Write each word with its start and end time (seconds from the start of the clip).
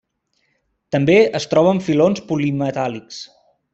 També 0.95 1.17
es 1.41 1.45
troba 1.51 1.73
en 1.75 1.81
filons 1.89 2.23
polimetàl·lics. 2.33 3.21